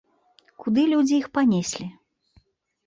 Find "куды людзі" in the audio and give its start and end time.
0.63-1.15